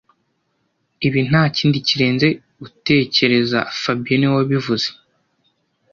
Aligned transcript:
Ibi 1.07 1.19
ntakindi 1.29 1.77
kirenze 1.87 2.27
gutekereza 2.61 3.59
fabien 3.81 4.17
niwe 4.19 4.33
wabivuze 4.37 4.87